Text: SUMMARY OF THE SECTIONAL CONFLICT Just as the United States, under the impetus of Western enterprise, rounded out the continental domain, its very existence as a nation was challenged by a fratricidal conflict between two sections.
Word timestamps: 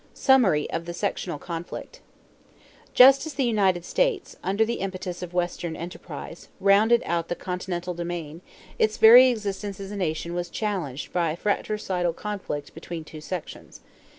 SUMMARY 0.15 0.67
OF 0.71 0.85
THE 0.87 0.95
SECTIONAL 0.95 1.37
CONFLICT 1.37 2.01
Just 2.95 3.27
as 3.27 3.35
the 3.35 3.43
United 3.45 3.85
States, 3.85 4.35
under 4.43 4.65
the 4.65 4.79
impetus 4.79 5.21
of 5.21 5.35
Western 5.35 5.75
enterprise, 5.75 6.47
rounded 6.59 7.03
out 7.05 7.27
the 7.27 7.35
continental 7.35 7.93
domain, 7.93 8.41
its 8.79 8.97
very 8.97 9.29
existence 9.29 9.79
as 9.79 9.91
a 9.91 9.95
nation 9.95 10.33
was 10.33 10.49
challenged 10.49 11.13
by 11.13 11.29
a 11.29 11.35
fratricidal 11.37 12.13
conflict 12.13 12.73
between 12.73 13.03
two 13.03 13.21
sections. 13.21 13.81